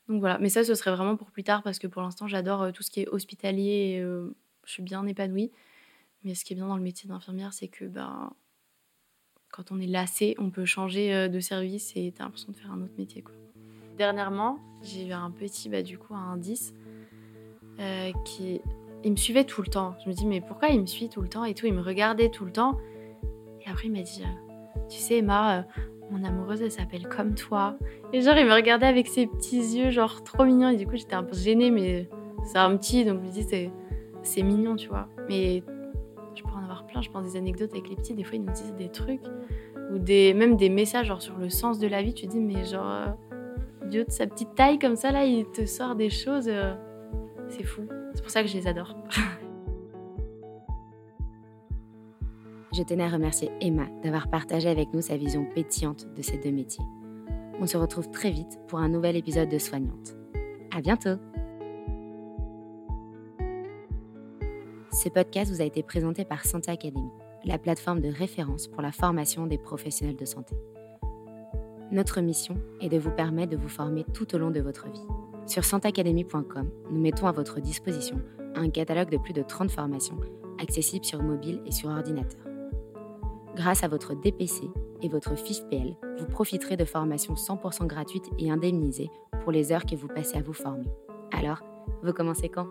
[0.07, 2.63] Donc voilà, mais ça, ce serait vraiment pour plus tard parce que pour l'instant, j'adore
[2.63, 3.99] euh, tout ce qui est hospitalier.
[4.01, 5.51] Euh, je suis bien épanouie.
[6.23, 8.33] Mais ce qui est bien dans le métier d'infirmière, c'est que ben,
[9.51, 12.71] quand on est lassé, on peut changer euh, de service et t'as l'impression de faire
[12.71, 13.21] un autre métier.
[13.21, 13.35] Quoi.
[13.97, 16.73] Dernièrement, j'ai eu un petit, bah, du coup, un 10
[18.25, 18.61] qui.
[19.05, 19.95] Il me suivait tout le temps.
[20.03, 21.65] Je me dis, mais pourquoi il me suit tout le temps et tout?
[21.65, 22.77] Il me regardait tout le temps.
[23.65, 24.23] Et après, il m'a dit,
[24.89, 25.65] tu sais, Emma,
[26.11, 27.75] mon amoureuse, elle s'appelle comme toi.
[28.11, 30.69] Et genre, il me regardait avec ses petits yeux, genre trop mignons.
[30.69, 32.09] Et du coup, j'étais un peu gênée, mais
[32.45, 33.71] c'est un petit, donc je me dis,
[34.21, 35.07] c'est, mignon, tu vois.
[35.27, 35.63] Mais
[36.35, 38.13] je pourrais en avoir plein, je pense, des anecdotes avec les petits.
[38.13, 39.23] Des fois, ils nous disent des trucs,
[39.91, 42.13] ou des, même des messages, genre sur le sens de la vie.
[42.13, 43.07] Tu dis, mais genre, euh,
[43.93, 46.47] De sa petite taille comme ça, là, il te sort des choses.
[46.47, 46.73] Euh,
[47.47, 47.83] c'est fou.
[48.15, 48.95] C'est pour ça que je les adore.
[52.73, 56.51] je tenais à remercier Emma d'avoir partagé avec nous sa vision pétillante de ces deux
[56.51, 56.83] métiers.
[57.59, 60.15] On se retrouve très vite pour un nouvel épisode de Soignante.
[60.75, 61.17] À bientôt!
[64.91, 67.11] Ce podcast vous a été présenté par Santé Academy,
[67.45, 70.55] la plateforme de référence pour la formation des professionnels de santé.
[71.93, 75.05] Notre mission est de vous permettre de vous former tout au long de votre vie.
[75.45, 78.19] Sur santeacademy.com, nous mettons à votre disposition
[78.55, 80.17] un catalogue de plus de 30 formations
[80.59, 82.41] accessibles sur mobile et sur ordinateur.
[83.55, 84.71] Grâce à votre DPC
[85.03, 89.11] et votre FIFPL, vous profiterez de formations 100% gratuites et indemnisées
[89.43, 90.89] pour les heures que vous passez à vous former.
[91.31, 91.61] Alors,
[92.01, 92.65] vous commencez quand?